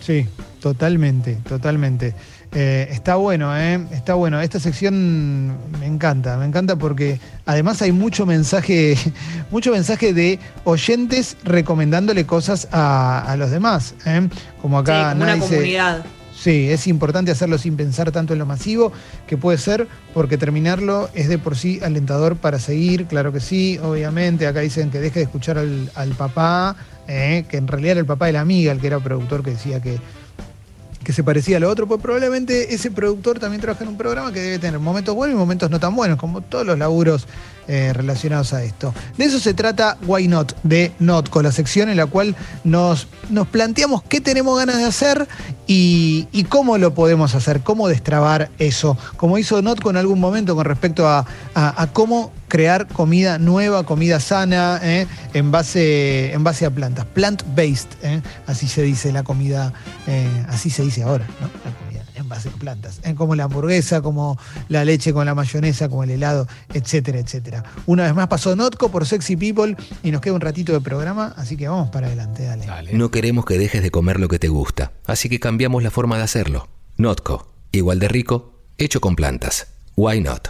Sí, 0.02 0.28
totalmente, 0.62 1.36
totalmente. 1.48 2.14
Eh, 2.56 2.88
está 2.92 3.16
bueno, 3.16 3.58
¿eh? 3.58 3.84
Está 3.92 4.14
bueno. 4.14 4.40
Esta 4.40 4.60
sección 4.60 5.48
me 5.80 5.88
encanta, 5.88 6.38
me 6.38 6.46
encanta 6.46 6.76
porque 6.76 7.20
además 7.48 7.82
hay 7.82 7.92
mucho 7.92 8.26
mensaje, 8.28 8.96
mucho 9.50 9.72
mensaje 9.72 10.14
de 10.14 10.40
oyentes 10.66 11.36
recomendándole 11.46 12.26
cosas 12.26 12.68
a, 12.72 13.24
a 13.32 13.38
los 13.38 13.50
demás. 13.50 13.96
¿eh? 14.06 14.28
Como 14.62 14.78
Sí, 14.80 14.92
acá 14.92 14.94
como 15.00 15.10
Ana 15.12 15.24
una 15.24 15.34
dice, 15.36 15.48
comunidad. 15.48 16.06
Sí, 16.44 16.70
es 16.70 16.88
importante 16.88 17.32
hacerlo 17.32 17.58
sin 17.58 17.78
pensar 17.78 18.12
tanto 18.12 18.34
en 18.34 18.40
lo 18.40 18.46
masivo, 18.46 18.92
que 19.28 19.38
puede 19.38 19.58
ser, 19.58 19.88
porque 20.14 20.38
terminarlo 20.38 21.10
es 21.14 21.30
de 21.30 21.38
por 21.38 21.56
sí 21.56 21.80
alentador 21.82 22.36
para 22.36 22.60
seguir, 22.60 23.06
claro 23.06 23.32
que 23.32 23.40
sí, 23.40 23.80
obviamente. 23.82 24.46
Acá 24.46 24.60
dicen 24.60 24.92
que 24.92 25.00
deje 25.00 25.20
de 25.20 25.24
escuchar 25.24 25.58
al, 25.58 26.10
papá, 26.18 26.76
eh, 27.08 27.46
que 27.48 27.56
en 27.56 27.70
realidad 27.70 27.92
era 27.92 28.00
el 28.02 28.06
papá 28.06 28.26
de 28.26 28.34
la 28.34 28.42
amiga, 28.42 28.74
el 28.74 28.82
que 28.82 28.88
era 28.88 29.00
productor, 29.00 29.42
que 29.42 29.52
decía 29.52 29.82
que, 29.82 30.00
que 31.04 31.14
se 31.14 31.24
parecía 31.24 31.58
a 31.58 31.60
lo 31.60 31.70
otro, 31.70 31.88
pues 31.88 32.02
probablemente 32.02 32.74
ese 32.74 32.90
productor 32.92 33.40
también 33.40 33.62
trabaja 33.62 33.84
en 33.84 33.90
un 33.90 33.98
programa 33.98 34.32
que 34.32 34.40
debe 34.42 34.60
tener 34.60 34.80
momentos 34.80 35.14
buenos 35.16 35.36
y 35.36 35.38
momentos 35.38 35.70
no 35.70 35.80
tan 35.80 35.96
buenos, 35.96 36.18
como 36.18 36.42
todos 36.42 36.66
los 36.66 36.78
laburos 36.78 37.28
eh, 37.68 37.92
relacionados 37.94 38.54
a 38.54 38.64
esto. 38.64 38.94
De 39.18 39.26
eso 39.26 39.40
se 39.40 39.54
trata 39.54 39.98
Why 40.06 40.28
Not, 40.28 40.56
de 40.64 40.92
Notco, 41.00 41.42
la 41.42 41.52
sección 41.52 41.90
en 41.90 41.98
la 41.98 42.06
cual 42.06 42.36
nos, 42.64 43.08
nos 43.30 43.48
planteamos 43.48 44.04
qué 44.04 44.20
tenemos 44.22 44.58
ganas 44.58 44.78
de 44.78 44.86
hacer 44.86 45.28
y, 45.68 46.28
y 46.32 46.44
cómo 46.46 46.78
lo 46.78 46.94
podemos 46.94 47.36
hacer, 47.36 47.62
cómo 47.62 47.88
destrabar 47.88 48.50
eso, 48.60 48.98
como 49.18 49.38
hizo 49.38 49.62
Notco 49.62 49.90
en 49.90 49.98
algún 49.98 50.20
momento 50.20 50.56
con 50.56 50.66
respecto 50.66 51.08
a- 51.08 51.26
a 51.54 51.88
cómo 51.94 52.32
crear 52.54 52.88
comida 52.88 53.40
nueva, 53.40 53.84
comida 53.84 54.20
sana, 54.20 54.80
eh, 54.84 55.08
en, 55.34 55.50
base, 55.50 56.34
en 56.34 56.44
base 56.44 56.68
a 56.68 56.70
plantas, 56.70 57.04
plant-based, 57.04 57.88
eh, 58.04 58.22
así 58.46 58.68
se 58.68 58.84
dice 58.84 59.12
la 59.12 59.24
comida, 59.24 59.74
eh, 60.06 60.28
así 60.50 60.70
se 60.70 60.84
dice 60.84 61.02
ahora, 61.02 61.26
¿no? 61.42 61.48
La 61.66 61.76
comida 61.76 62.06
en 62.14 62.30
base 62.30 62.50
a 62.50 62.52
plantas, 62.52 63.02
como 63.18 63.34
la 63.34 63.46
hamburguesa, 63.46 64.04
como 64.04 64.38
la 64.70 64.86
leche 64.86 65.14
con 65.14 65.26
la 65.26 65.34
mayonesa, 65.34 65.90
como 65.90 66.04
el 66.04 66.12
helado, 66.12 66.48
etcétera, 66.72 67.18
etcétera. 67.18 67.64
Una 67.88 68.04
vez 68.04 68.14
más 68.14 68.28
pasó 68.28 68.56
Notco 68.56 68.92
por 68.92 69.08
Sexy 69.08 69.36
People 69.36 69.76
y 70.04 70.12
nos 70.12 70.22
queda 70.22 70.36
un 70.36 70.42
ratito 70.42 70.74
de 70.74 70.82
programa, 70.82 71.34
así 71.36 71.58
que 71.58 71.68
vamos 71.68 71.90
para 71.90 72.06
adelante, 72.06 72.44
dale. 72.44 72.94
No 72.94 73.10
queremos 73.10 73.46
que 73.46 73.58
dejes 73.58 73.82
de 73.82 73.90
comer 73.90 74.20
lo 74.20 74.28
que 74.28 74.38
te 74.38 74.50
gusta, 74.50 74.92
así 75.08 75.28
que 75.28 75.40
cambiamos 75.40 75.82
la 75.82 75.90
forma 75.90 76.18
de 76.18 76.24
hacerlo. 76.24 76.68
Notco, 76.98 77.52
igual 77.72 77.98
de 77.98 78.10
rico, 78.10 78.62
hecho 78.78 79.02
con 79.02 79.16
plantas. 79.16 79.70
Why 79.96 80.22
not? 80.22 80.50